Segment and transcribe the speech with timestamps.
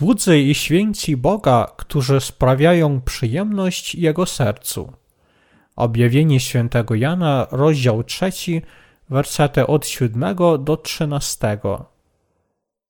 [0.00, 4.92] Słudzy i święci Boga, którzy sprawiają przyjemność Jego sercu.
[5.76, 8.30] Objawienie świętego Jana, rozdział 3,
[9.10, 11.58] wersety od 7 do 13.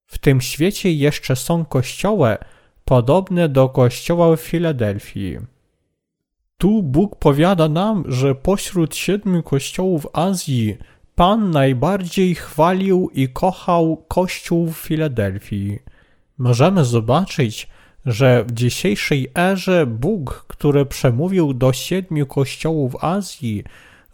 [0.07, 2.37] W tym świecie jeszcze są kościoły
[2.85, 5.39] podobne do kościoła w Filadelfii.
[6.59, 10.77] Tu Bóg powiada nam, że pośród siedmiu kościołów Azji
[11.15, 15.90] Pan najbardziej chwalił i kochał kościół w Filadelfii.
[16.41, 17.69] Możemy zobaczyć,
[18.07, 23.65] że w dzisiejszej erze Bóg, który przemówił do siedmiu kościołów Azji,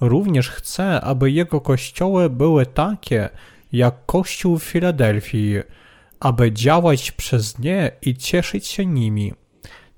[0.01, 3.29] również chce, aby jego kościoły były takie,
[3.73, 5.55] jak kościół w Filadelfii,
[6.21, 9.33] aby działać przez nie i cieszyć się nimi.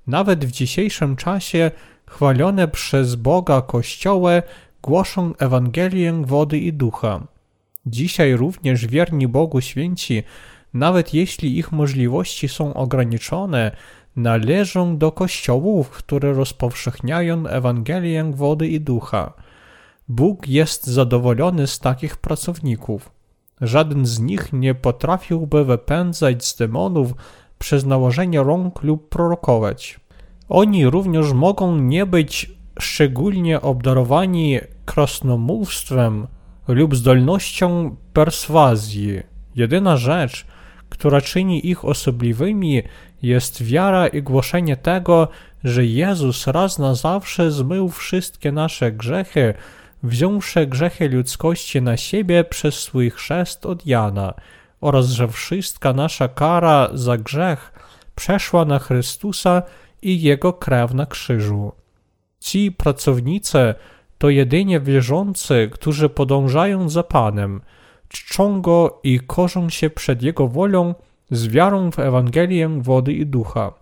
[0.07, 1.71] Nawet w dzisiejszym czasie
[2.07, 4.43] chwalone przez Boga kościoły
[4.81, 7.27] głoszą Ewangelię wody i ducha.
[7.85, 10.23] Dzisiaj również wierni Bogu święci,
[10.73, 13.71] nawet jeśli ich możliwości są ograniczone,
[14.15, 19.33] należą do kościołów, które rozpowszechniają Ewangelię wody i ducha.
[20.07, 23.11] Bóg jest zadowolony z takich pracowników.
[23.61, 27.13] Żaden z nich nie potrafiłby wypędzać z demonów
[27.59, 29.99] przez nałożenie rąk lub prorokować.
[30.49, 36.27] Oni również mogą nie być szczególnie obdarowani krasnomówstwem
[36.67, 39.19] lub zdolnością perswazji.
[39.55, 40.45] Jedyna rzecz,
[40.89, 42.83] która czyni ich osobliwymi,
[43.21, 45.27] jest wiara i głoszenie tego,
[45.63, 49.53] że Jezus raz na zawsze zmył wszystkie nasze grzechy,
[50.03, 54.33] wziąwszy grzechy ludzkości na siebie przez swój chrzest od Jana,
[54.81, 57.73] oraz że wszystka nasza kara za grzech
[58.15, 59.61] przeszła na Chrystusa
[60.01, 61.71] i Jego krew na krzyżu.
[62.39, 63.73] Ci pracownicy
[64.17, 67.61] to jedynie wierzący, którzy podążają za Panem,
[68.09, 70.95] czczą Go i korzą się przed Jego wolą
[71.31, 73.73] z wiarą w Ewangelię wody i ducha.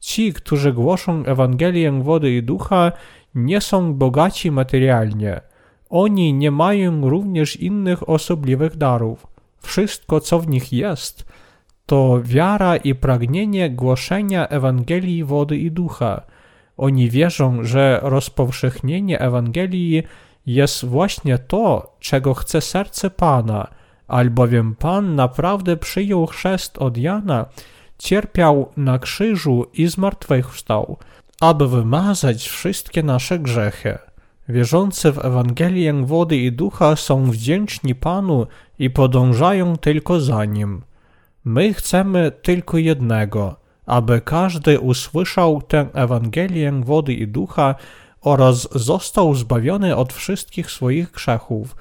[0.00, 2.92] Ci, którzy głoszą Ewangelię wody i ducha,
[3.34, 5.40] nie są bogaci materialnie.
[5.90, 9.26] Oni nie mają również innych osobliwych darów.
[9.58, 11.26] Wszystko, co w nich jest,
[11.86, 16.22] to wiara i pragnienie głoszenia Ewangelii wody i ducha.
[16.76, 20.02] Oni wierzą, że rozpowszechnienie Ewangelii
[20.46, 23.68] jest właśnie to, czego chce serce Pana,
[24.08, 27.46] albowiem Pan naprawdę przyjął chrzest od Jana,
[27.98, 30.96] cierpiał na krzyżu i zmartwychwstał,
[31.40, 33.98] aby wymazać wszystkie nasze grzechy.
[34.48, 38.46] Wierzący w Ewangelię wody i ducha są wdzięczni Panu
[38.78, 40.82] i podążają tylko za Nim.
[41.44, 43.56] My chcemy tylko jednego,
[43.86, 47.74] aby każdy usłyszał tę Ewangelię wody i ducha
[48.24, 51.76] oraz został zbawiony od wszystkich swoich grzechów.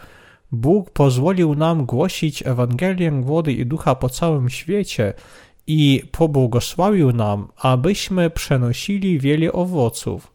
[0.52, 5.14] Bóg pozwolił nam głosić Ewangelię wody i ducha po całym świecie
[5.68, 10.34] i pobłogosławił nam, abyśmy przenosili wiele owoców.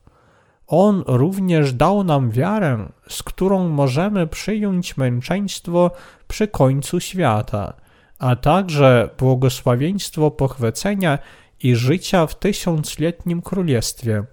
[0.67, 5.91] On również dał nam wiarę, z którą możemy przyjąć męczeństwo
[6.29, 7.73] przy końcu świata,
[8.19, 11.19] a także błogosławieństwo pochwycenia
[11.63, 14.25] i życia w tysiącletnim królestwie.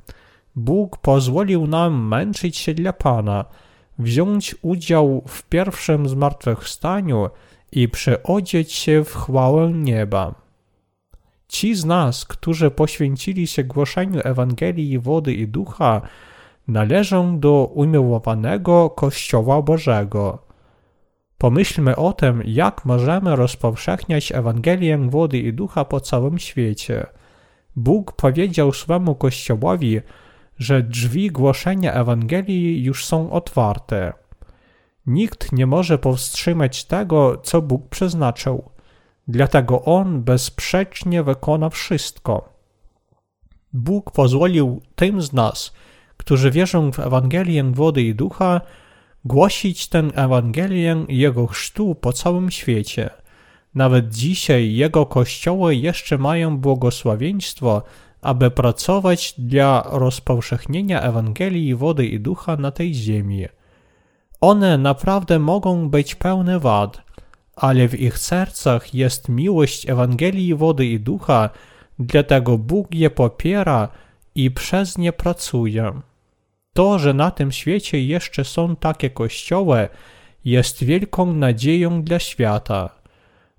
[0.55, 3.45] Bóg pozwolił nam męczyć się dla Pana,
[3.99, 7.29] wziąć udział w pierwszym zmartwychwstaniu
[7.71, 10.35] i przeodzieć się w chwałę nieba.
[11.47, 16.01] Ci z nas, którzy poświęcili się głoszeniu Ewangelii wody i ducha,
[16.67, 20.39] należą do umiłowanego Kościoła Bożego.
[21.37, 27.05] Pomyślmy o tym, jak możemy rozpowszechniać Ewangelię wody i ducha po całym świecie.
[27.75, 30.01] Bóg powiedział swemu Kościołowi,
[30.59, 34.13] że drzwi głoszenia Ewangelii już są otwarte.
[35.07, 38.69] Nikt nie może powstrzymać tego, co Bóg przeznaczył.
[39.27, 42.49] Dlatego On bezsprzecznie wykona wszystko.
[43.73, 45.73] Bóg pozwolił tym z nas,
[46.17, 48.61] którzy wierzą w Ewangelię wody i ducha,
[49.25, 53.09] głosić tę Ewangelię Jego chrztu po całym świecie.
[53.75, 57.83] Nawet dzisiaj Jego kościoły jeszcze mają błogosławieństwo,
[58.25, 63.45] aby pracować dla rozpowszechnienia Ewangelii wody i ducha na tej ziemi.
[64.41, 67.01] One naprawdę mogą być pełne wad,
[67.55, 71.49] ale w ich sercach jest miłość Ewangelii wody i ducha,
[71.99, 73.89] dlatego Bóg je popiera
[74.35, 75.91] i przez nie pracuje.
[76.73, 79.89] To, że na tym świecie jeszcze są takie kościoły,
[80.45, 82.89] jest wielką nadzieją dla świata.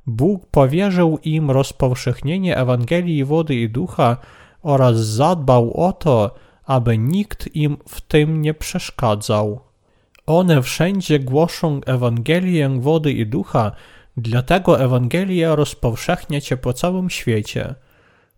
[0.06, 4.16] Bóg powierzył im rozpowszechnienie Ewangelii wody i ducha
[4.66, 6.34] oraz zadbał o to,
[6.64, 9.60] aby nikt im w tym nie przeszkadzał.
[10.26, 13.72] One wszędzie głoszą Ewangelię wody i ducha,
[14.16, 17.74] dlatego Ewangelia rozpowszechnia się po całym świecie.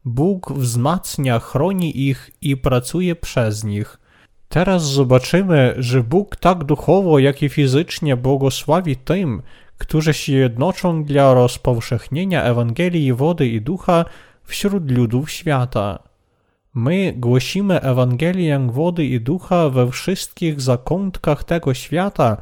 [0.04, 3.98] Bóg wzmacnia, chroni ich i pracuje przez nich.
[4.48, 9.42] Teraz zobaczymy, że Bóg tak duchowo, jak i fizycznie błogosławi tym,
[9.78, 14.04] którzy się jednoczą dla rozpowszechnienia Ewangelii wody i ducha
[14.44, 16.07] wśród ludów świata.
[16.78, 22.36] My głosimy Ewangelię wody i ducha we wszystkich zakątkach tego świata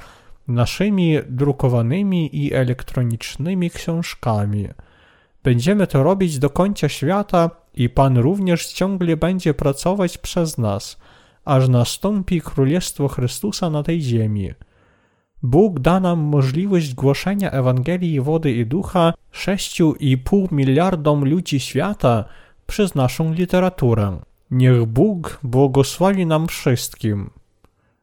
[0.48, 4.68] naszymi drukowanymi i elektronicznymi książkami.
[5.44, 10.98] Będziemy to robić do końca świata i Pan również ciągle będzie pracować przez nas,
[11.44, 14.50] aż nastąpi Królestwo Chrystusa na tej ziemi.
[15.42, 22.24] Bóg da nam możliwość głoszenia Ewangelii wody i ducha 6,5 miliardom ludzi świata
[22.66, 24.18] przez naszą literaturę.
[24.50, 27.30] Niech Bóg błogosławi nam wszystkim.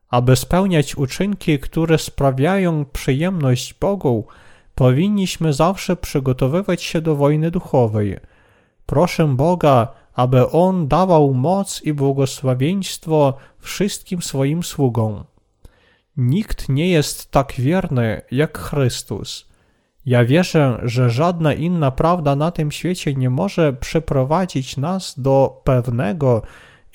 [0.09, 4.27] Aby spełniać uczynki, które sprawiają przyjemność Bogu,
[4.75, 8.17] powinniśmy zawsze przygotowywać się do wojny duchowej.
[8.85, 15.23] Proszę Boga, aby On dawał moc i błogosławieństwo wszystkim swoim sługom.
[16.17, 19.52] Nikt nie jest tak wierny jak Chrystus.
[20.05, 26.41] Ja wierzę, że żadna inna prawda na tym świecie nie może przyprowadzić nas do pewnego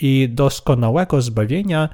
[0.01, 1.89] i doskonałego zbawienia,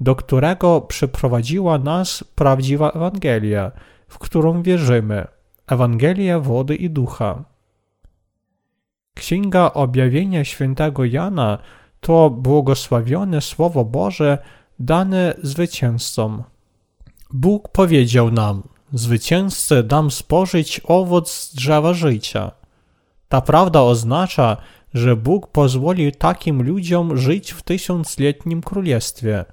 [0.00, 3.72] do którego przyprowadziła nas prawdziwa Ewangelia,
[4.08, 5.26] w którą wierzymy
[5.66, 7.44] Ewangelia wody i ducha.
[9.14, 11.58] Księga Objawienia Świętego Jana
[12.00, 14.38] to błogosławione Słowo Boże
[14.78, 16.42] dane zwycięzcom.
[17.32, 18.62] Bóg powiedział nam:
[18.92, 22.50] Zwycięzcy dam spożyć owoc drzewa życia.
[23.28, 24.56] Ta prawda oznacza,
[24.94, 29.44] że Bóg pozwoli takim ludziom żyć w tysiącletnim królestwie.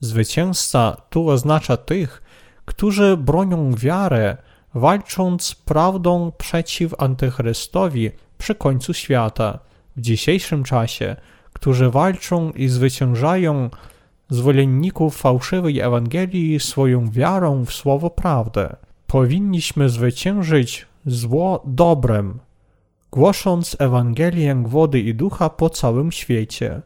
[0.00, 2.22] Zwycięzca tu oznacza tych,
[2.64, 4.36] którzy bronią wiary,
[4.74, 9.58] walcząc prawdą przeciw antychrystowi przy końcu świata,
[9.96, 11.16] w dzisiejszym czasie,
[11.52, 13.70] którzy walczą i zwyciężają
[14.32, 18.76] zwolenników fałszywej Ewangelii swoją wiarą w słowo prawdę.
[19.06, 22.38] Powinniśmy zwyciężyć zło dobrem,
[23.10, 26.82] głosząc Ewangelię wody i ducha po całym świecie.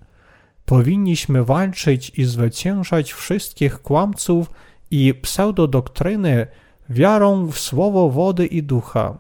[0.65, 4.51] Powinniśmy walczyć i zwyciężać wszystkich kłamców
[4.91, 6.47] i pseudodoktryny
[6.91, 9.19] wiarą w słowo wody i ducha.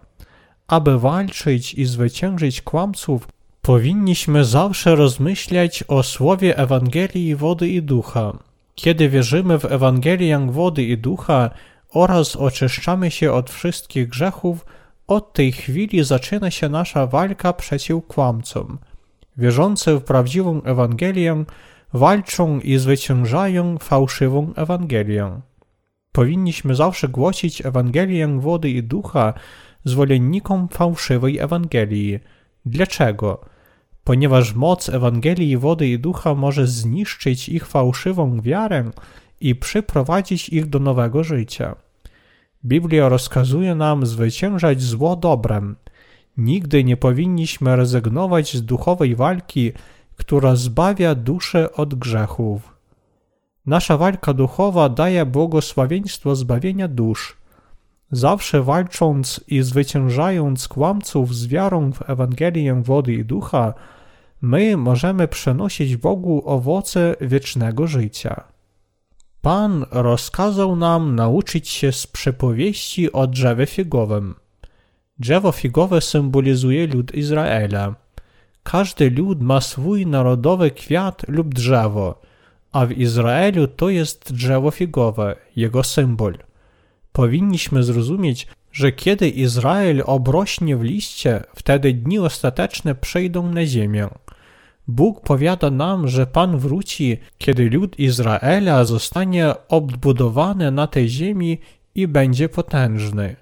[0.68, 3.28] Aby walczyć i zwyciężyć kłamców,
[3.66, 8.38] powinniśmy zawsze rozmyślać o słowie Ewangelii wody i ducha.
[8.74, 11.50] Kiedy wierzymy w Ewangelię wody i ducha
[11.90, 14.66] oraz oczyszczamy się od wszystkich grzechów,
[15.06, 18.78] od tej chwili zaczyna się nasza walka przeciw kłamcom.
[19.36, 21.44] Wierzący w prawdziwą Ewangelię
[21.92, 25.40] walczą i zwyciężają fałszywą Ewangelię.
[26.12, 29.34] Powinniśmy zawsze głosić Ewangelię wody i ducha
[29.84, 32.18] zwolennikom fałszywej Ewangelii.
[32.66, 33.55] Dlaczego?
[34.06, 38.90] Ponieważ moc Ewangelii wody i ducha może zniszczyć ich fałszywą wiarę
[39.40, 41.76] i przyprowadzić ich do nowego życia.
[42.64, 45.76] Biblia rozkazuje nam zwyciężać zło dobrem.
[46.36, 49.72] Nigdy nie powinniśmy rezygnować z duchowej walki,
[50.16, 52.74] która zbawia duszę od grzechów.
[53.66, 57.36] Nasza walka duchowa daje błogosławieństwo zbawienia dusz.
[58.10, 63.74] Zawsze walcząc i zwyciężając kłamców z wiarą w Ewangelię wody i ducha,
[64.42, 68.44] my możemy przenosić Bogu owoce wiecznego życia.
[69.42, 74.34] Pan rozkazał nam nauczyć się z przypowieści o drzewie figowym.
[75.18, 77.94] Drzewo figowe symbolizuje lud Izraela.
[78.62, 82.20] Każdy lud ma swój narodowy kwiat lub drzewo,
[82.72, 86.38] a w Izraelu to jest drzewo figowe, jego symbol.
[87.12, 94.08] Powinniśmy zrozumieć, że kiedy Izrael obrośnie w liście, wtedy dni ostateczne przejdą na ziemię.
[94.88, 101.58] Bóg powiada nam, że Pan wróci, kiedy lud Izraela zostanie odbudowany na tej ziemi
[101.94, 103.36] i będzie potężny.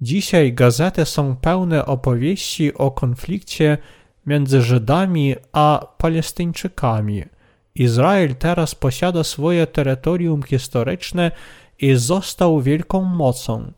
[0.00, 3.78] Dzisiaj gazety są pełne opowieści o konflikcie
[4.26, 7.24] między Żydami a Palestyńczykami.
[7.74, 11.30] Izrael teraz posiada swoje terytorium historyczne
[11.78, 13.72] i został wielką mocą.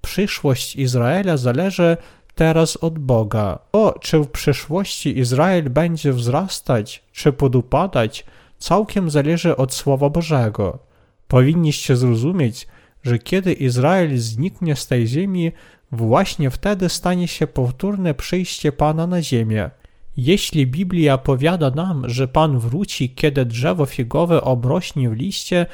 [0.00, 1.96] Przyszłość Izraela zależy
[2.34, 3.58] teraz od Boga.
[3.70, 8.24] To, czy w przyszłości Izrael będzie wzrastać, czy podupadać,
[8.58, 10.78] całkiem zależy od Słowa Bożego.
[11.28, 12.66] Powinniście zrozumieć,
[13.02, 15.52] że kiedy Izrael zniknie z tej ziemi,
[15.92, 19.70] właśnie wtedy stanie się powtórne przyjście Pana na ziemię.
[20.16, 25.66] Jeśli Biblia powiada nam, że Pan wróci, kiedy drzewo figowe obrośnie w liście,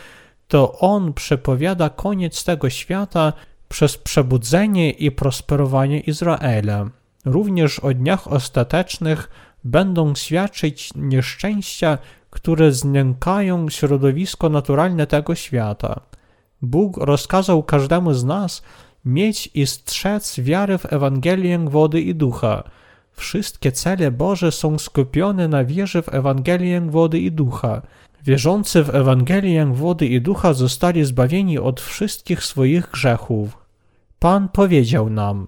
[0.48, 3.32] to On przepowiada koniec tego świata
[3.70, 6.90] przez przebudzenie i prosperowanie Izraela.
[7.24, 9.28] Również o dniach ostatecznych
[9.64, 11.98] będą świadczyć nieszczęścia,
[12.30, 16.00] które znękają środowisko naturalne tego świata.
[16.62, 18.62] Bóg rozkazał każdemu z nas
[19.04, 22.64] mieć i strzec wiary w Ewangelię wody i ducha.
[23.12, 27.82] Wszystkie cele Boże są skupione na wierze w Ewangelię wody i ducha.
[28.24, 33.59] Wierzący w Ewangelię wody i ducha zostali zbawieni od wszystkich swoich grzechów.
[34.20, 35.46] Pan powiedział nam: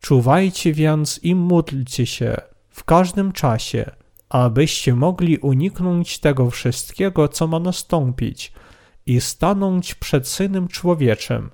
[0.00, 2.36] Czuwajcie więc i módlcie się
[2.68, 3.90] w każdym czasie,
[4.28, 8.52] abyście mogli uniknąć tego wszystkiego, co ma nastąpić,
[9.06, 11.50] i stanąć przed Synem Człowieczem.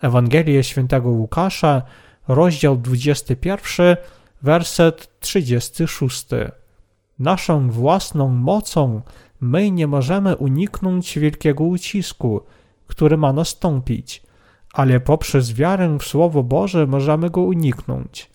[0.00, 1.82] Ewangelia świętego Łukasza,
[2.28, 3.96] rozdział 21,
[4.42, 6.26] werset 36.
[7.18, 9.02] Naszą własną mocą
[9.40, 12.40] my nie możemy uniknąć wielkiego ucisku,
[12.86, 14.22] który ma nastąpić,
[14.72, 18.30] ale poprzez wiarę w Słowo Boże możemy go uniknąć.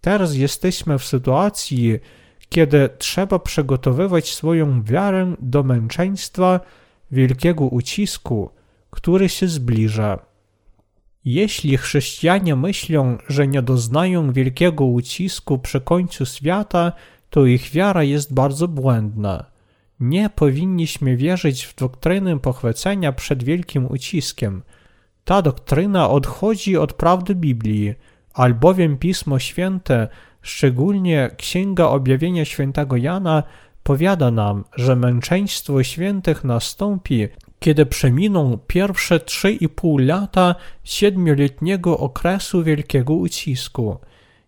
[0.00, 1.98] Teraz jesteśmy w sytuacji,
[2.48, 6.60] kiedy trzeba przygotowywać swoją wiarę do męczeństwa,
[7.10, 8.50] wielkiego ucisku,
[8.90, 10.18] który się zbliża.
[11.24, 16.92] Jeśli chrześcijanie myślą, że nie doznają wielkiego ucisku przy końcu świata,
[17.30, 19.44] to ich wiara jest bardzo błędna.
[20.00, 24.62] Nie powinniśmy wierzyć w doktrynę pochwycenia przed wielkim uciskiem.
[25.28, 27.94] Ta doktryna odchodzi od prawdy Biblii,
[28.34, 30.08] albowiem Pismo Święte,
[30.42, 33.42] szczególnie Księga Objawienia Świętego Jana,
[33.82, 40.54] powiada nam, że męczeństwo świętych nastąpi, kiedy przeminą pierwsze trzy i pół lata
[40.84, 43.98] siedmioletniego okresu wielkiego ucisku.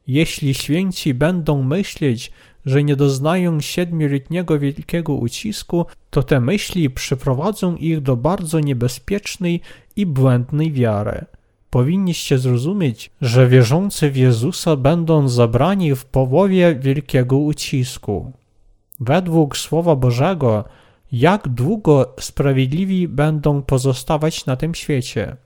[0.06, 2.32] Jeśli święci będą myśleć,
[2.67, 9.61] że nie doznają siedmioletniego wielkiego ucisku, to te myśli przyprowadzą ich do bardzo niebezpiecznej
[9.97, 11.25] i błędnej wiary.
[11.71, 18.33] Powinniście zrozumieć, że wierzący w Jezusa będą zabrani w połowie wielkiego ucisku.
[19.00, 20.64] Według Słowa Bożego,
[21.12, 25.37] jak długo sprawiedliwi będą pozostawać na tym świecie?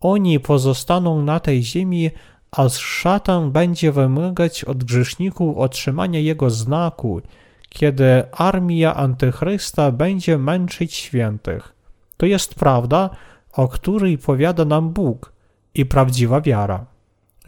[0.00, 2.10] Oni pozostaną na tej ziemi,
[2.56, 7.20] a szatan będzie wymagać od grzeszników otrzymania jego znaku,
[7.68, 11.74] kiedy armia antychrysta będzie męczyć świętych.
[12.16, 13.10] To jest prawda,
[13.52, 15.32] o której powiada nam Bóg
[15.74, 16.86] i prawdziwa wiara.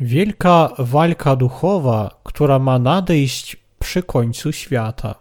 [0.00, 5.14] Wielka walka duchowa, która ma nadejść przy końcu świata.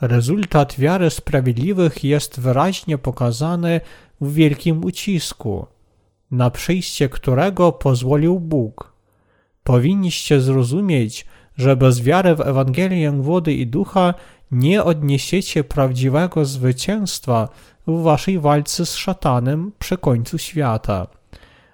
[0.00, 3.80] Rezultat wiary sprawiedliwych jest wyraźnie pokazany
[4.20, 5.66] w wielkim ucisku,
[6.30, 8.92] na przyjście którego pozwolił Bóg.
[9.64, 14.14] Powinniście zrozumieć, że bez wiary w Ewangelię wody i ducha
[14.50, 17.48] nie odniesiecie prawdziwego zwycięstwa
[17.86, 21.06] w waszej walce z szatanem przy końcu świata.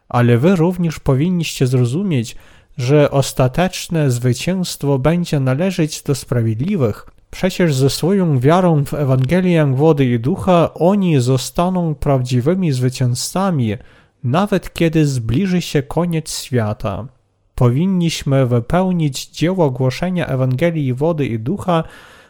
[0.08, 2.36] Ale wy również powinniście zrozumieć,
[2.76, 7.06] że ostateczne zwycięstwo będzie należeć do sprawiedliwych.
[7.30, 13.76] Przecież ze swoją wiarą w Ewangelię wody i ducha oni zostaną prawdziwymi zwycięzcami,
[14.24, 17.06] nawet kiedy zbliży się koniec świata.
[17.54, 21.84] Powinniśmy wypełnić dzieło głoszenia Ewangelii wody i ducha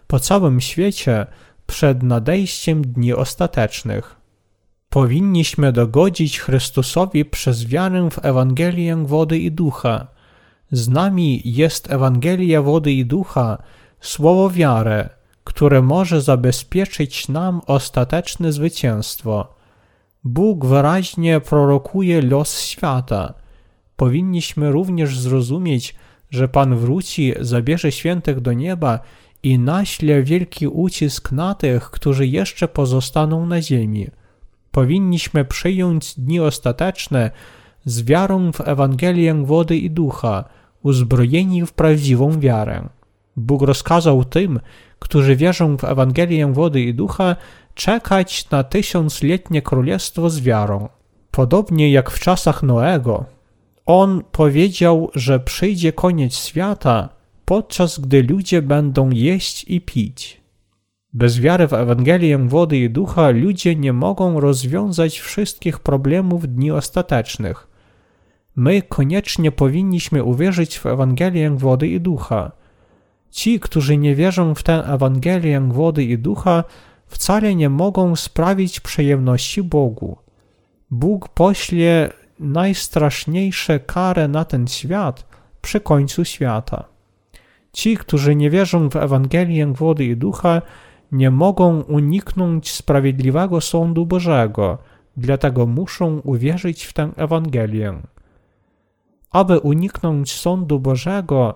[0.07, 1.27] po całym świecie
[1.67, 4.17] przed nadejściem dni ostatecznych.
[4.89, 10.07] Powinniśmy dogodzić Chrystusowi przez wiarę w Ewangelię wody i ducha.
[10.71, 13.59] Z nami jest Ewangelia wody i ducha,
[14.01, 15.09] słowo wiary,
[15.45, 19.62] które może zabezpieczyć nam ostateczne zwycięstwo.
[20.25, 23.35] Bóg wyraźnie prorokuje los świata.
[23.97, 25.95] Powinniśmy również zrozumieć,
[26.31, 28.99] że Pan wróci, zabierze świętych do nieba
[29.43, 34.07] i naśle wielki ucisk na tych, którzy jeszcze pozostaną na ziemi.
[34.71, 37.31] Powinniśmy przyjąć dni ostateczne
[37.85, 40.45] z wiarą w Ewangelię wody i ducha,
[40.83, 42.89] uzbrojeni w prawdziwą wiarę.
[43.37, 44.61] Bóg rozkazał tym,
[44.99, 47.37] którzy wierzą w Ewangelię wody i ducha,
[47.75, 50.89] czekać na tysiącletnie królestwo z wiarą.
[51.31, 53.25] Podobnie jak w czasach Noego,
[53.87, 57.09] on powiedział, że przyjdzie koniec świata,
[57.45, 60.41] podczas gdy ludzie będą jeść i pić.
[61.13, 67.69] Bez wiary w Ewangelię wody i ducha ludzie nie mogą rozwiązać wszystkich problemów dni ostatecznych.
[68.57, 72.53] My koniecznie powinniśmy uwierzyć w Ewangelię wody i ducha.
[73.31, 76.65] Ci, którzy nie wierzą w tę Ewangelię wody i ducha,
[77.13, 80.17] wcale nie mogą sprawić przyjemności Bogu.
[80.91, 85.27] Bóg pośle najstraszniejsze kary na ten świat
[85.63, 86.85] przy końcu świata.
[87.73, 90.63] Ci, którzy nie wierzą w Ewangelię wody i ducha,
[91.13, 94.79] nie mogą uniknąć sprawiedliwego sądu Bożego,
[95.17, 98.03] dlatego muszą uwierzyć w tę Ewangelię.
[99.31, 101.55] Aby uniknąć sądu Bożego,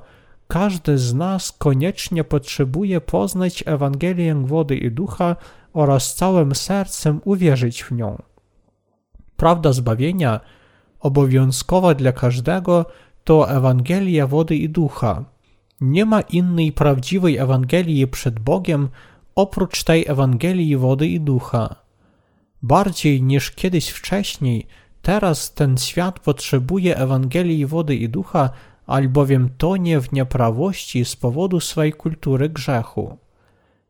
[0.48, 5.36] każdy z nas koniecznie potrzebuje poznać Ewangelię wody i ducha
[5.72, 8.22] oraz całym sercem uwierzyć w nią.
[9.36, 10.40] Prawda zbawienia,
[11.00, 12.86] obowiązkowa dla każdego,
[13.24, 15.24] to Ewangelia wody i ducha.
[15.80, 18.88] Nie ma innej prawdziwej Ewangelii przed Bogiem
[19.34, 21.76] oprócz tej Ewangelii wody i ducha.
[22.62, 24.66] Bardziej niż kiedyś wcześniej,
[25.02, 28.50] teraz ten świat potrzebuje Ewangelii wody i ducha,
[28.86, 33.18] albowiem tonie w nieprawości z powodu swej kultury grzechu.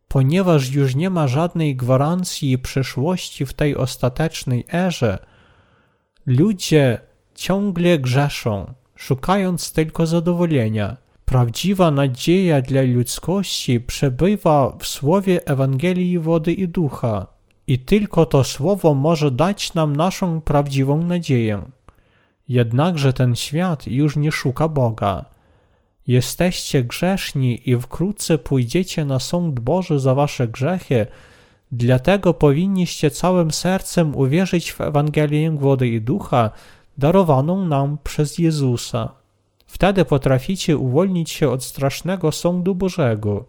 [0.09, 5.19] Ponieważ już nie ma żadnej gwarancji przyszłości w tej ostatecznej erze,
[6.27, 7.01] ludzie
[7.35, 10.97] ciągle grzeszą, szukając tylko zadowolenia.
[11.25, 17.27] Prawdziwa nadzieja dla ludzkości przebywa w słowie Ewangelii wody i ducha.
[17.67, 21.63] I tylko to słowo może dać nam naszą prawdziwą nadzieję.
[22.49, 25.25] Jednakże ten świat już nie szuka Boga.
[26.07, 31.07] Jesteście grzeszni i wkrótce pójdziecie na sąd Boży za wasze grzechy,
[31.73, 36.51] dlatego powinniście całym sercem uwierzyć w Ewangelię wody i ducha,
[36.99, 39.13] darowaną nam przez Jezusa.
[39.67, 43.45] Wtedy potraficie uwolnić się od strasznego sądu Bożego.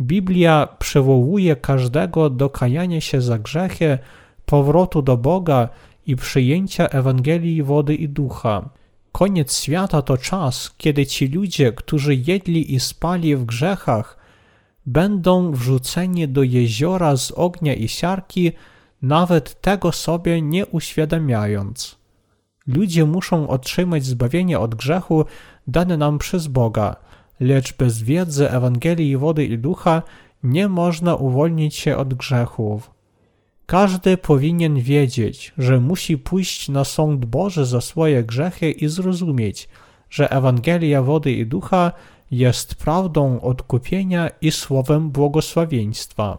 [0.00, 3.98] Biblia przywołuje każdego do kajania się za grzechy,
[4.46, 5.68] powrotu do Boga
[6.06, 8.70] i przyjęcia Ewangelii wody i ducha.
[9.12, 14.18] Koniec świata to czas, kiedy ci ludzie, którzy jedli i spali w grzechach,
[14.86, 18.52] będą wrzuceni do jeziora z ognia i siarki,
[19.02, 21.98] nawet tego sobie nie uświadamiając.
[22.66, 25.24] Ludzie muszą otrzymać zbawienie od grzechu
[25.66, 26.96] dane nam przez Boga,
[27.40, 30.02] lecz bez wiedzy Ewangelii wody i ducha
[30.42, 32.93] nie można uwolnić się od grzechów.
[33.66, 39.68] Każdy powinien wiedzieć, że musi pójść na sąd Boży za swoje grzechy i zrozumieć,
[40.10, 41.92] że Ewangelia wody i ducha
[42.30, 46.38] jest prawdą odkupienia i słowem błogosławieństwa.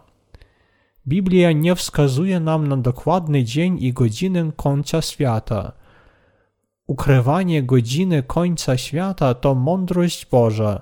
[1.07, 5.71] Biblia nie wskazuje nam na dokładny dzień i godzinę końca świata.
[6.87, 10.81] Ukrywanie godziny końca świata to mądrość Boża.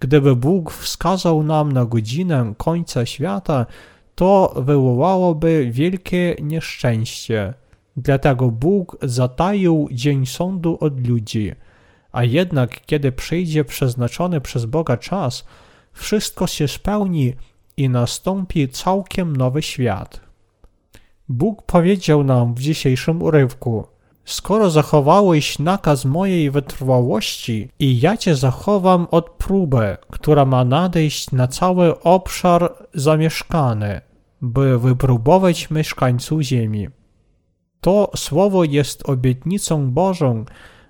[0.00, 3.66] Gdyby Bóg wskazał nam na godzinę końca świata,
[4.20, 7.54] to wywołałoby wielkie nieszczęście.
[7.96, 11.52] Dlatego Bóg zataił dzień sądu od ludzi.
[12.12, 15.44] A jednak, kiedy przyjdzie przeznaczony przez Boga czas,
[15.92, 17.34] wszystko się spełni
[17.76, 20.20] i nastąpi całkiem nowy świat.
[21.28, 23.86] Bóg powiedział nam w dzisiejszym urywku:
[24.24, 31.48] Skoro zachowałeś nakaz mojej wytrwałości i ja cię zachowam od próby, która ma nadejść na
[31.48, 34.09] cały obszar zamieszkany,
[34.42, 36.88] by wypróbować mieszkańców ziemi.
[37.80, 40.44] To słowo jest obietnicą Bożą,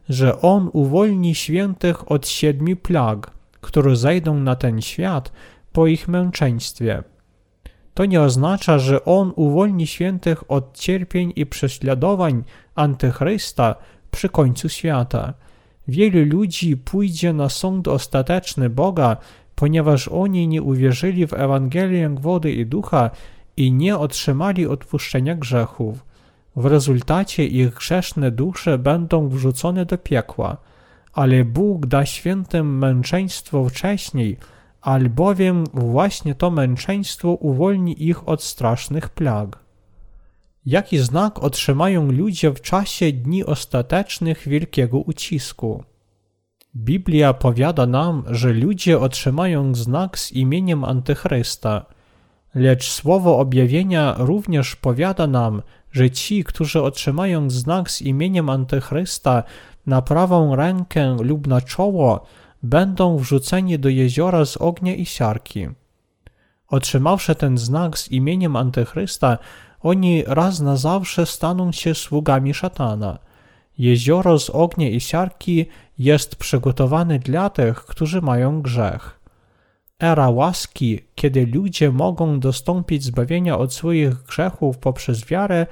[0.09, 5.33] że On uwolni świętych od siedmiu plag, które zejdą na ten świat
[5.73, 7.03] po ich męczeństwie.
[7.95, 13.75] To nie oznacza, że On uwolni świętych od cierpień i prześladowań Antychrysta
[14.11, 15.35] przy końcu świata.
[15.89, 19.17] Wielu ludzi pójdzie na sąd ostateczny Boga,
[19.55, 23.11] ponieważ oni nie uwierzyli w Ewangelię wody i ducha
[23.61, 26.05] i nie otrzymali odpuszczenia grzechów.
[26.57, 30.57] W rezultacie ich grzeszne dusze będą wrzucone do piekła,
[31.13, 34.37] ale Bóg da świętym męczeństwo wcześniej,
[34.81, 39.59] albowiem właśnie to męczeństwo uwolni ich od strasznych plag.
[40.67, 45.85] Jaki znak otrzymają ludzie w czasie dni ostatecznych wielkiego ucisku?
[46.77, 51.87] Biblia powiada nam, że ludzie otrzymają znak z imieniem Antychrysta,
[52.55, 59.43] lecz słowo objawienia również powiada nam, że ci, którzy otrzymają znak z imieniem Antychrysta
[59.87, 62.27] na prawą rękę lub na czoło,
[62.63, 65.69] będą wrzuceni do jeziora z ognia i siarki.
[66.69, 69.39] Otrzymawszy ten znak z imieniem Antychrysta,
[69.81, 73.19] oni raz na zawsze staną się sługami szatana.
[73.79, 75.67] Jezioro z ognia i siarki
[75.99, 79.20] jest przygotowane dla tych, którzy mają grzech.
[80.01, 85.67] Era łaski, kiedy ludzie mogą dostąpić zbawienia od swoich grzechów poprzez wiarę,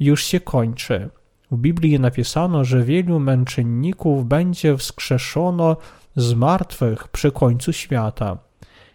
[0.00, 1.10] już się kończy.
[1.50, 5.76] W Biblii napisano, że wielu męczenników będzie wskrzeszono
[6.16, 8.38] z martwych przy końcu świata.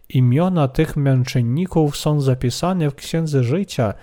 [0.10, 3.94] Imiona tych męczenników są zapisane w Księdze Życia,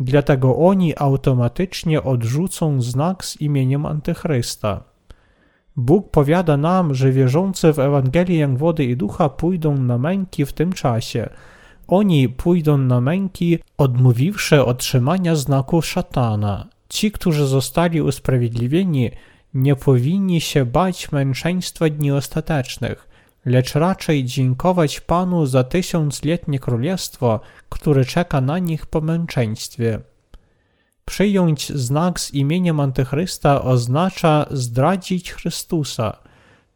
[0.00, 4.84] dlatego oni automatycznie odrzucą znak z imieniem Antychrysta.
[5.78, 10.72] Bóg powiada nam, że wierzący w Ewangelię wody i ducha pójdą na męki w tym
[10.72, 11.28] czasie.
[11.88, 16.68] Oni pójdą na męki, odmówiwszy otrzymania znaku szatana.
[16.88, 19.10] Ci, którzy zostali usprawiedliwieni,
[19.54, 23.08] nie powinni się bać męczeństwa dni ostatecznych,
[23.44, 30.00] lecz raczej dziękować Panu za tysiącletnie królestwo, które czeka na nich po męczeństwie.
[31.08, 36.16] Przyjąć znak z imieniem Antychrysta oznacza zdradzić Chrystusa.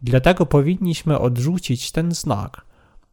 [0.03, 2.64] Dlatego powinniśmy odrzucić ten znak.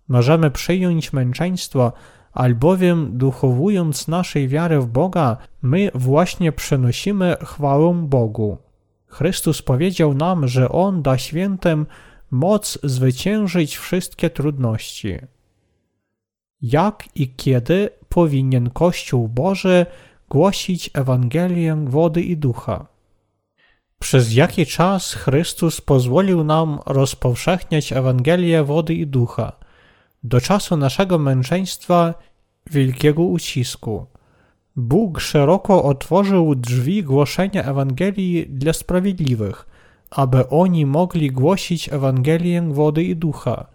[0.07, 1.93] Możemy przyjąć męczeństwo,
[2.33, 8.57] albowiem duchowując naszej wiary w Boga, my właśnie przenosimy chwałę Bogu.
[9.07, 11.85] Chrystus powiedział nam, że On da świętym
[12.31, 15.17] moc zwyciężyć wszystkie trudności.
[16.61, 19.85] Jak i kiedy powinien Kościół Boży
[20.29, 22.85] głosić Ewangelię wody i ducha?
[23.99, 29.51] Przez jaki czas Chrystus pozwolił nam rozpowszechniać Ewangelię wody i ducha?
[30.23, 32.13] Do czasu naszego męczeństwa
[32.71, 34.05] wielkiego ucisku.
[34.75, 39.65] Bóg szeroko otworzył drzwi głoszenia Ewangelii dla sprawiedliwych,
[40.09, 43.65] aby oni mogli głosić Ewangelię wody i ducha.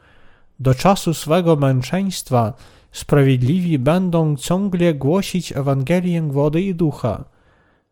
[0.60, 2.52] Do czasu swego męczeństwa
[2.94, 7.24] sprawiedliwi będą ciągle głosić Ewangelię wody i ducha.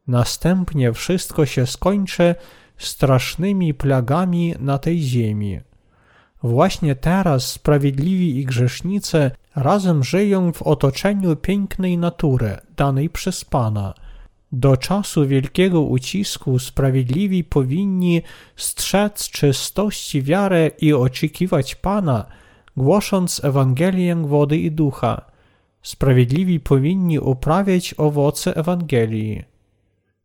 [0.07, 2.35] Następnie wszystko się skończy
[2.79, 5.61] strasznymi plagami na tej ziemi.
[6.43, 13.95] Właśnie teraz sprawiedliwi i grzesznicy razem żyją w otoczeniu pięknej natury danej przez Pana.
[14.53, 18.23] Do czasu wielkiego ucisku sprawiedliwi powinni
[18.57, 22.27] strzec czystości wiary i oczekiwać Pana,
[22.77, 25.23] głosząc Ewangelię wody i ducha.
[25.83, 29.43] Sprawiedliwi powinni uprawiać owoce Ewangelii.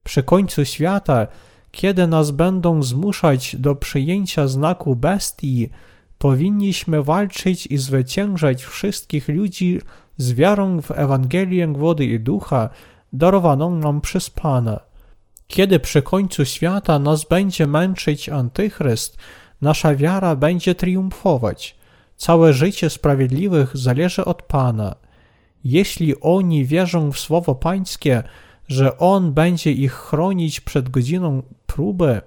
[0.03, 1.27] Przy końcu świata,
[1.71, 5.69] kiedy nas będą zmuszać do przyjęcia znaku bestii,
[6.17, 9.81] powinniśmy walczyć i zwyciężać wszystkich ludzi
[10.17, 12.69] z wiarą w Ewangelię wody i ducha
[13.13, 14.79] darowaną nam przez Pana.
[15.47, 19.17] Kiedy przy końcu świata nas będzie męczyć Antychryst,
[19.61, 21.75] nasza wiara będzie triumfować.
[22.17, 24.95] Całe życie sprawiedliwych zależy od Pana.
[25.63, 28.23] Jeśli oni wierzą w słowo Pańskie,
[28.67, 32.21] że On będzie ich chronić przed godziną próby,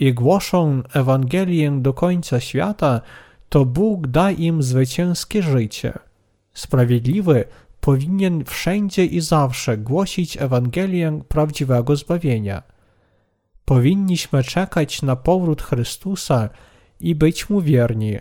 [0.00, 3.00] i głoszą Ewangelię do końca świata,
[3.48, 5.98] to Bóg da im zwycięskie życie.
[6.52, 7.44] Sprawiedliwy
[7.80, 12.62] powinien wszędzie i zawsze głosić Ewangelię prawdziwego zbawienia.
[13.64, 16.48] Powinniśmy czekać na powrót Chrystusa
[17.00, 18.16] i być Mu wierni,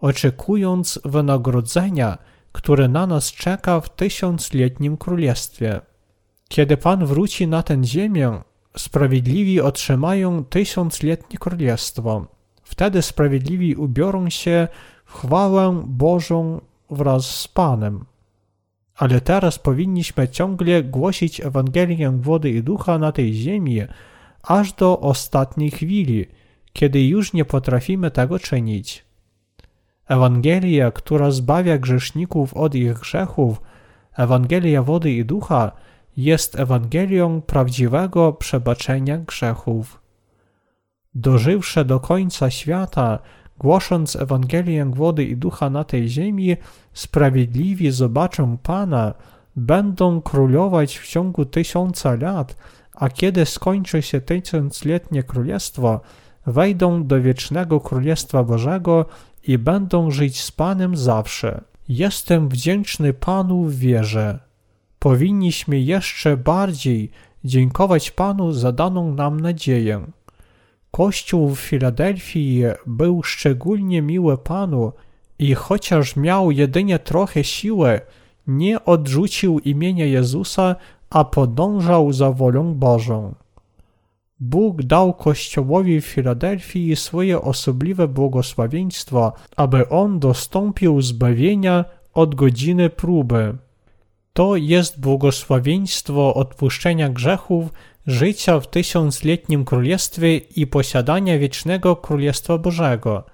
[0.00, 2.18] oczekując wynagrodzenia,
[2.52, 5.80] które na nas czeka w tysiącletnim królestwie.
[6.48, 8.40] Kiedy Pan wróci na tę ziemię,
[8.76, 12.26] sprawiedliwi otrzymają tysiącletnie królestwo.
[12.62, 14.68] Wtedy sprawiedliwi ubiorą się
[15.04, 18.04] w chwałę Bożą wraz z Panem.
[18.96, 23.80] Ale teraz powinniśmy ciągle głosić Ewangelię wody i ducha na tej ziemi,
[24.42, 26.26] aż do ostatniej chwili,
[26.72, 29.05] kiedy już nie potrafimy tego czynić.
[30.08, 33.60] Ewangelia, która zbawia grzeszników od ich grzechów,
[34.16, 35.72] Ewangelia wody i ducha,
[36.16, 40.00] jest Ewangelią prawdziwego przebaczenia grzechów.
[41.14, 43.18] Dożywszy do końca świata,
[43.58, 46.56] głosząc Ewangelię wody i ducha na tej ziemi,
[46.92, 49.14] sprawiedliwi zobaczą Pana,
[49.56, 52.56] będą królować w ciągu tysiąca lat,
[52.94, 56.00] a kiedy skończy się tysiącletnie królestwo,
[56.46, 59.06] wejdą do wiecznego Królestwa Bożego
[59.46, 61.64] i będą żyć z Panem zawsze.
[61.88, 64.38] Jestem wdzięczny Panu w wierze
[64.98, 67.10] powinniśmy jeszcze bardziej
[67.44, 70.06] dziękować Panu za daną nam nadzieję.
[70.90, 74.92] Kościół w Filadelfii był szczególnie miły Panu
[75.38, 78.00] i chociaż miał jedynie trochę siły,
[78.46, 80.76] nie odrzucił imienia Jezusa,
[81.10, 83.34] a podążał za wolą Bożą.
[84.40, 93.56] Bóg dał Kościołowi w Filadelfii swoje osobliwe błogosławieństwo, aby on dostąpił zbawienia od godziny próby.
[94.32, 97.72] To jest błogosławieństwo odpuszczenia grzechów,
[98.06, 103.24] życia w tysiącletnim królestwie i posiadania wiecznego Królestwa Bożego.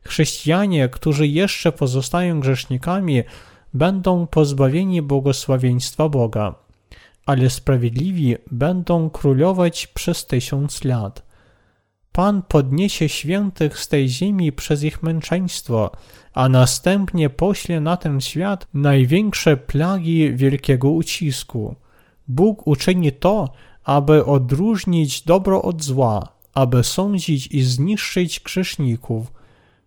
[0.00, 3.22] Chrześcijanie, którzy jeszcze pozostają grzesznikami,
[3.74, 6.54] będą pozbawieni błogosławieństwa Boga,
[7.26, 11.26] ale sprawiedliwi będą królować przez tysiąc lat.
[12.12, 15.90] Pan podniesie świętych z tej ziemi przez ich męczeństwo,
[16.34, 21.74] a następnie pośle na ten świat największe plagi wielkiego ucisku.
[22.28, 23.52] Bóg uczyni to,
[23.84, 29.32] aby odróżnić dobro od zła, aby sądzić i zniszczyć grzeszników.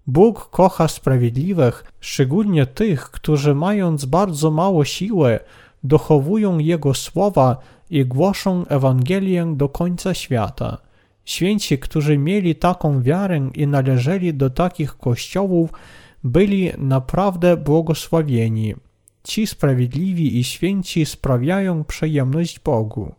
[0.08, 5.40] Bóg kocha sprawiedliwych, szczególnie tych, którzy mając bardzo mało siły,
[5.84, 7.58] dochowują Jego słowa
[7.90, 10.78] i głoszą Ewangelię do końca świata.
[11.26, 15.70] Święci, którzy mieli taką wiarę i należeli do takich kościołów,
[16.24, 18.76] byli naprawdę błogosławieni.
[19.24, 23.16] Ci sprawiedliwi i święci sprawiają przyjemność Bogu.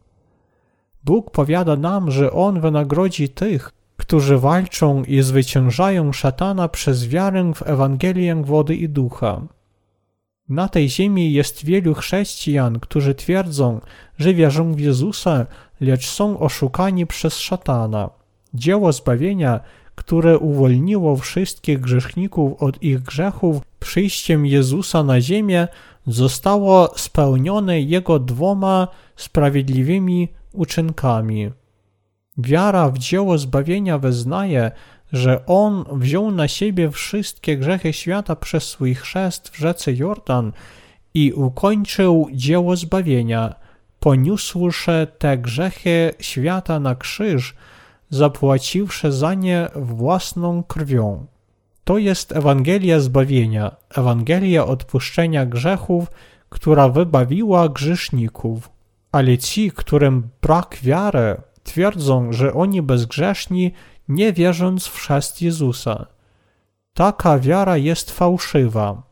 [1.04, 7.62] Bóg powiada nam, że On wynagrodzi tych, którzy walczą i zwyciężają szatana przez wiarę w
[7.68, 9.42] Ewangelię wody i ducha.
[10.50, 13.80] Na tej ziemi jest wielu chrześcijan, którzy twierdzą,
[14.18, 15.46] że wierzą w Jezusa,
[15.80, 18.10] lecz są oszukani przez szatana.
[18.54, 19.60] Dzieło zbawienia,
[19.94, 25.68] które uwolniło wszystkich grzeszników od ich grzechów przyjściem Jezusa na ziemię,
[26.06, 31.50] zostało spełnione Jego dwoma sprawiedliwymi uczynkami.
[32.38, 34.70] Wiara w dzieło zbawienia wyznaje,
[35.12, 40.52] że On wziął na siebie wszystkie grzechy świata przez swój chrzest w rzece Jordan
[41.14, 43.54] i ukończył dzieło zbawienia,
[44.00, 47.54] poniósłszy te grzechy świata na krzyż,
[48.10, 51.26] zapłaciwszy za nie własną krwią.
[51.84, 56.10] To jest Ewangelia zbawienia, Ewangelia odpuszczenia grzechów,
[56.48, 58.70] która wybawiła grzeszników.
[59.12, 63.72] Ale ci, którym brak wiary, twierdzą, że oni bezgrzeszni,
[64.10, 66.06] nie wierząc w chrzest Jezusa.
[66.94, 69.02] Taka wiara jest fałszywa.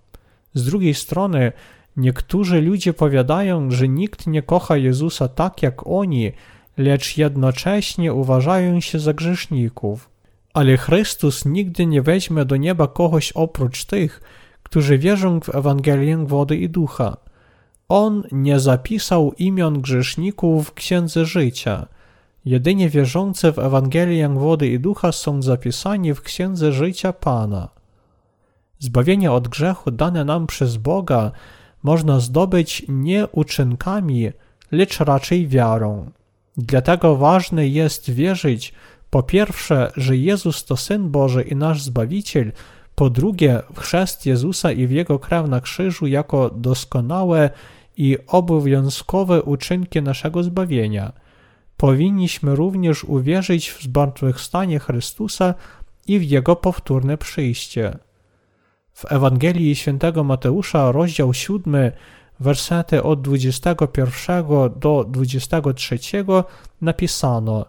[0.55, 1.53] Z drugiej strony,
[1.97, 6.33] niektórzy ludzie powiadają, że nikt nie kocha Jezusa tak jak oni,
[6.77, 10.11] lecz jednocześnie uważają się za grzeszników.
[10.55, 14.21] Ale Chrystus nigdy nie weźmie do nieba kogoś oprócz tych,
[14.63, 17.17] którzy wierzą w Ewangelię wody i ducha.
[17.89, 21.87] On nie zapisał imion grzeszników w księdze życia–
[22.49, 27.69] Jedynie wierzący w Ewangelię wody i ducha są zapisani w księdze życia Pana.
[28.79, 31.31] Zbawienie od grzechu dane nam przez Boga
[31.83, 34.31] można zdobyć nie uczynkami,
[34.73, 36.11] lecz raczej wiarą.
[36.57, 38.73] Dlatego ważne jest wierzyć
[39.11, 42.53] po pierwsze, że Jezus to Syn Boży i nasz Zbawiciel,
[42.95, 47.51] po drugie w chrzest Jezusa i w Jego krew na krzyżu jako doskonałe
[47.97, 51.13] i obowiązkowe uczynki naszego zbawienia–
[51.79, 55.55] powinniśmy również uwierzyć w zmartwychwstanie Chrystusa
[56.07, 57.99] i w Jego powtórne przyjście.
[58.93, 61.77] W Ewangelii Świętego Mateusza, rozdział 7,
[62.41, 64.45] wersety od 21
[64.77, 65.99] do 23
[66.81, 67.67] napisano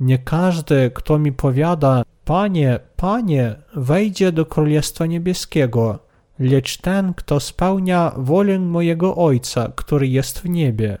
[0.00, 5.98] Nie każdy, kto mi powiada, Panie, Panie, wejdzie do Królestwa Niebieskiego,
[6.38, 10.98] lecz ten, kto spełnia wolę mojego Ojca, który jest w niebie.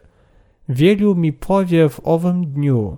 [0.68, 2.96] Wielu mi powie w owym dniu,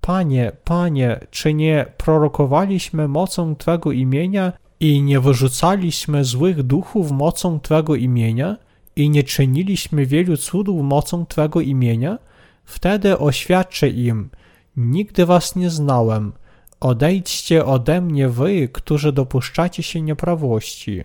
[0.00, 7.94] Panie, Panie, czy nie prorokowaliśmy mocą Twego imienia i nie wyrzucaliśmy złych duchów mocą Twego
[7.94, 8.56] imienia
[8.96, 12.18] i nie czyniliśmy wielu cudów mocą Twego imienia?
[12.64, 14.30] Wtedy oświadczę im,
[14.76, 16.32] nigdy Was nie znałem,
[16.80, 21.04] odejdźcie ode mnie wy, którzy dopuszczacie się nieprawości.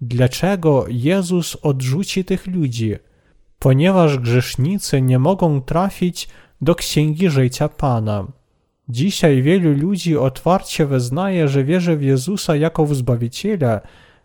[0.00, 2.96] Dlaczego Jezus odrzuci tych ludzi?
[3.58, 6.28] Ponieważ grzesznicy nie mogą trafić
[6.60, 8.26] do księgi życia Pana.
[8.88, 13.80] Dzisiaj wielu ludzi otwarcie wyznaje, że wierzy w Jezusa jako w Zbawiciela,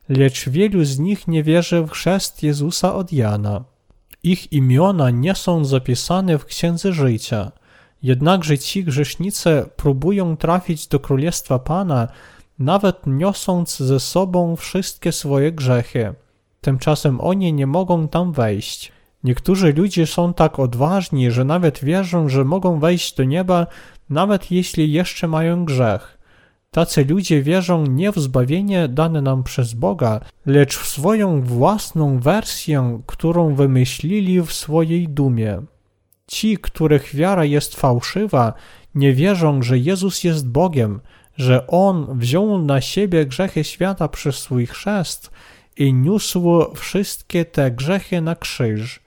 [0.10, 3.64] lecz wielu z nich nie wierzy w chrzest Jezusa od Jana.
[4.24, 7.52] Ich imiona nie są zapisane w księdze życia.
[8.04, 12.08] Jednakże ci grzesznicy próbują trafić do Królestwa Pana,
[12.60, 16.14] nawet niosąc ze sobą wszystkie swoje grzechy.
[16.62, 18.92] Tymczasem oni nie mogą tam wejść.
[19.24, 23.68] Niektórzy ludzie są tak odważni, że nawet wierzą, że mogą wejść do nieba,
[24.10, 26.18] nawet jeśli jeszcze mają grzech.
[26.72, 33.02] Tacy ludzie wierzą nie w zbawienie dane nam przez Boga, lecz w swoją własną wersję,
[33.06, 35.62] którą wymyślili w swojej dumie.
[36.28, 38.54] Ci, których wiara jest fałszywa,
[38.96, 41.00] nie wierzą, że Jezus jest Bogiem,
[41.38, 45.32] że On wziął na siebie grzechy świata przez swój chrzest
[45.78, 49.03] i niósł wszystkie te grzechy na krzyż.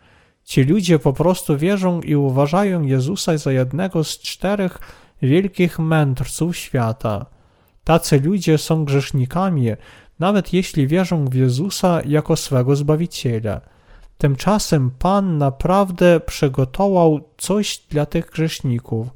[0.47, 4.79] Ci ludzie po prostu wierzą i uważają Jezusa za jednego z czterech
[5.23, 7.27] wielkich mędrców świata.
[7.85, 9.69] Tacy ludzie są grzesznikami,
[10.19, 13.61] nawet jeśli wierzą w Jezusa jako swego Zbawiciela.
[14.19, 19.09] Tymczasem Pan naprawdę przygotował coś dla tych grzeszników.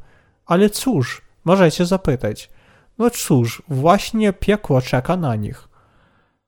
[0.47, 2.51] Ale cóż, możecie zapytać.
[2.99, 5.69] No cóż, właśnie piekło czeka na nich.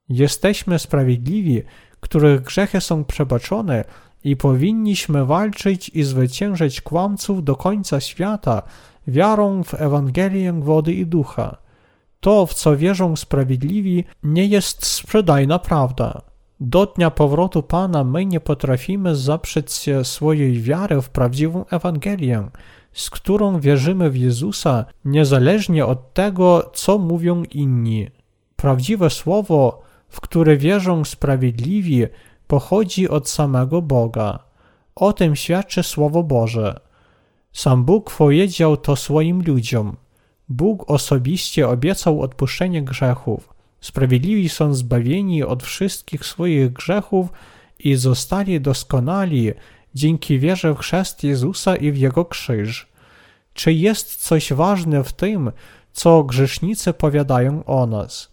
[0.08, 1.62] Jesteśmy sprawiedliwi,
[2.00, 3.84] których grzechy są przebaczone,
[4.24, 8.62] i powinniśmy walczyć i zwyciężyć kłamców do końca świata
[9.06, 11.56] wiarą w Ewangelię wody i ducha.
[12.20, 16.22] To, w co wierzą sprawiedliwi, nie jest sprzedajna prawda.
[16.60, 22.48] Do dnia powrotu Pana my nie potrafimy zaprzeć się swojej wiary w prawdziwą Ewangelię,
[22.92, 28.08] z którą wierzymy w Jezusa, niezależnie od tego, co mówią inni.
[28.56, 29.82] Prawdziwe słowo
[30.12, 32.06] w które wierzą sprawiedliwi,
[32.52, 34.38] pochodzi od samego Boga.
[34.94, 36.80] O tym świadczy Słowo Boże.
[37.52, 39.96] Sam Bóg powiedział to swoim ludziom.
[40.48, 43.54] Bóg osobiście obiecał odpuszczenie grzechów.
[43.80, 47.26] Sprawiedliwi są zbawieni od wszystkich swoich grzechów
[47.78, 49.52] i zostali doskonali
[49.94, 52.88] dzięki wierze w chrzest Jezusa i w Jego krzyż.
[53.54, 55.52] Czy jest coś ważne w tym,
[55.92, 58.31] co grzesznicy powiadają o nas?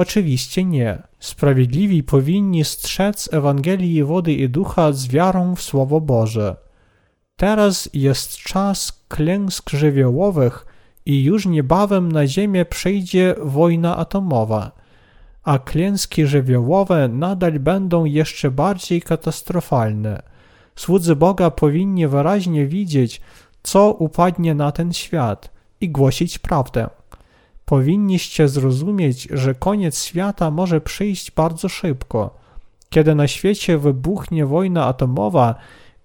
[0.00, 1.02] Oczywiście nie.
[1.18, 6.56] Sprawiedliwi powinni strzec Ewangelii wody i ducha z wiarą w Słowo Boże.
[7.36, 10.66] Teraz jest czas klęsk żywiołowych
[11.06, 14.72] i już niebawem na ziemię przyjdzie wojna atomowa,
[15.42, 20.22] a klęski żywiołowe nadal będą jeszcze bardziej katastrofalne.
[20.76, 23.20] Słudzy Boga powinni wyraźnie widzieć,
[23.62, 26.99] co upadnie na ten świat i głosić prawdę.
[27.70, 32.38] Powinniście zrozumieć, że koniec świata może przyjść bardzo szybko.
[32.88, 35.54] Kiedy na świecie wybuchnie wojna atomowa,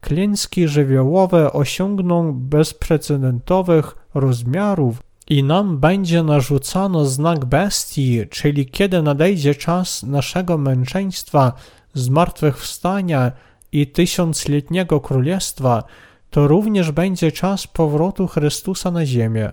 [0.01, 10.03] klęski żywiołowe osiągną bezprecedensowych rozmiarów i nam będzie narzucano znak bestii, czyli kiedy nadejdzie czas
[10.03, 11.53] naszego męczeństwa,
[11.93, 13.31] zmartwychwstania
[13.71, 15.83] i tysiącletniego królestwa,
[16.29, 19.51] to również będzie czas powrotu Chrystusa na ziemię.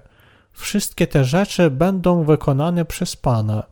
[0.53, 3.63] Wszystkie te rzeczy będą wykonane przez Pana.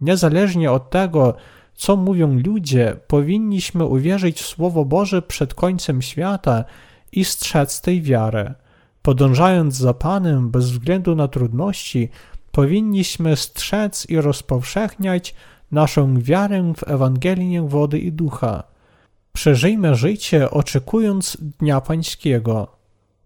[0.00, 1.34] Niezależnie od tego,
[1.74, 6.64] co mówią ludzie, powinniśmy uwierzyć w Słowo Boże przed końcem świata
[7.12, 8.54] i strzec tej wiary.
[9.02, 12.08] Podążając za Panem bez względu na trudności,
[12.52, 15.34] powinniśmy strzec i rozpowszechniać
[15.70, 18.62] naszą wiarę w Ewangelię wody i ducha.
[19.32, 22.81] Przeżyjmy życie oczekując Dnia Pańskiego.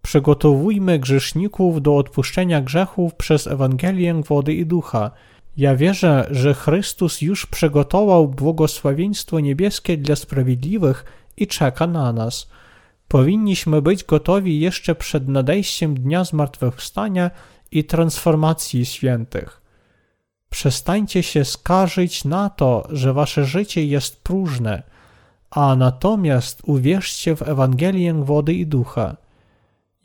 [0.06, 5.10] Przygotowujmy grzeszników do odpuszczenia grzechów przez Ewangelię wody i ducha.
[5.56, 11.04] Ja wierzę, że Chrystus już przygotował błogosławieństwo niebieskie dla sprawiedliwych
[11.36, 12.50] i czeka na nas.
[13.08, 17.30] Powinniśmy być gotowi jeszcze przed nadejściem Dnia Zmartwychwstania
[17.70, 19.62] i transformacji świętych.
[20.50, 24.82] Przestańcie się skarżyć na to, że wasze życie jest próżne,
[25.50, 29.25] a natomiast uwierzcie w Ewangelię wody i ducha.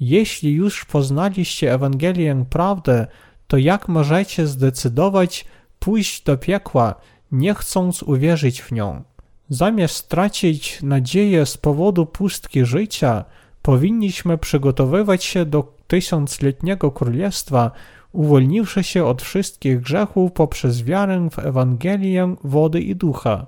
[0.01, 3.07] Jeśli już poznaliście Ewangelię prawdę,
[3.47, 5.45] to jak możecie zdecydować
[5.79, 6.95] pójść do piekła,
[7.31, 9.03] nie chcąc uwierzyć w nią?
[9.49, 13.25] Zamiast stracić nadzieję z powodu pustki życia,
[13.61, 17.71] powinniśmy przygotowywać się do tysiącletniego królestwa,
[18.11, 23.45] uwolniwszy się od wszystkich grzechów poprzez wiarę w Ewangelię wody i ducha.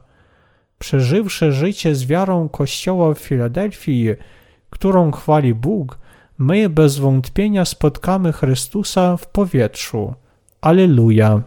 [0.79, 4.07] Przeżywszy życie z wiarą Kościoła w Filadelfii,
[4.69, 6.02] którą chwali Bóg,
[6.43, 10.13] my bez wątpienia spotkamy Chrystusa w powietrzu.
[10.61, 11.41] Alleluja.